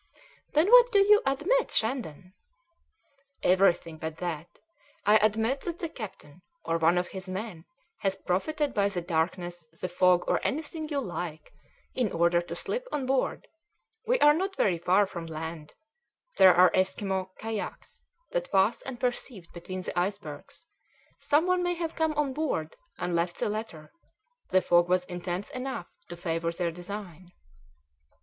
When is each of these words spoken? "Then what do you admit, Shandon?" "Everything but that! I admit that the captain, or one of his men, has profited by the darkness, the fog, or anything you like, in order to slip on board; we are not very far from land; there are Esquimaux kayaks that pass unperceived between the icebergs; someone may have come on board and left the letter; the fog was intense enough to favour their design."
"Then 0.53 0.71
what 0.71 0.91
do 0.91 0.97
you 0.97 1.21
admit, 1.27 1.69
Shandon?" 1.69 2.33
"Everything 3.43 3.99
but 3.99 4.17
that! 4.17 4.47
I 5.05 5.17
admit 5.17 5.61
that 5.61 5.77
the 5.77 5.89
captain, 5.89 6.41
or 6.65 6.79
one 6.79 6.97
of 6.97 7.09
his 7.09 7.29
men, 7.29 7.65
has 7.99 8.15
profited 8.15 8.73
by 8.73 8.89
the 8.89 9.03
darkness, 9.03 9.67
the 9.79 9.87
fog, 9.87 10.23
or 10.27 10.41
anything 10.43 10.89
you 10.89 10.99
like, 10.99 11.53
in 11.93 12.11
order 12.11 12.41
to 12.41 12.55
slip 12.55 12.87
on 12.91 13.05
board; 13.05 13.47
we 14.07 14.17
are 14.21 14.33
not 14.33 14.55
very 14.55 14.79
far 14.79 15.05
from 15.05 15.27
land; 15.27 15.75
there 16.37 16.55
are 16.55 16.71
Esquimaux 16.73 17.29
kayaks 17.37 18.01
that 18.31 18.51
pass 18.51 18.81
unperceived 18.81 19.53
between 19.53 19.81
the 19.81 19.99
icebergs; 19.99 20.65
someone 21.19 21.61
may 21.61 21.75
have 21.75 21.93
come 21.95 22.13
on 22.15 22.33
board 22.33 22.75
and 22.97 23.13
left 23.13 23.37
the 23.37 23.49
letter; 23.49 23.91
the 24.49 24.63
fog 24.63 24.89
was 24.89 25.05
intense 25.05 25.51
enough 25.51 25.85
to 26.09 26.17
favour 26.17 26.51
their 26.51 26.71
design." 26.71 27.31